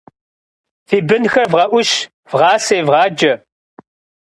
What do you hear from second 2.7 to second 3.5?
евгъаджэ.